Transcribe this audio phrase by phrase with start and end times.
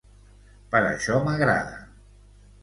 [0.71, 1.77] Per això m'agrada...